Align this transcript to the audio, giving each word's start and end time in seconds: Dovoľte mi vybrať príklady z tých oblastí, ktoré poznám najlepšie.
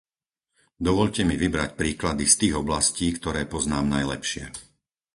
Dovoľte 0.87 1.21
mi 1.29 1.35
vybrať 1.43 1.69
príklady 1.79 2.25
z 2.29 2.33
tých 2.41 2.55
oblastí, 2.63 3.07
ktoré 3.17 3.41
poznám 3.53 3.85
najlepšie. 4.01 4.43